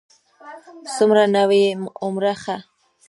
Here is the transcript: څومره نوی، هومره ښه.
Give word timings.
څومره 0.95 1.23
نوی، 1.35 1.63
هومره 2.01 2.33
ښه. 2.43 2.57